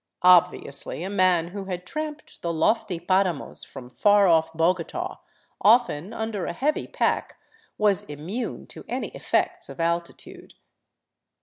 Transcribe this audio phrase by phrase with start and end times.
[0.23, 5.17] Obviously a man who had tramped the lofty paramos from far off Bogota,
[5.61, 7.39] often under a heavy pack,
[7.77, 10.55] was immune to any effects of altitude.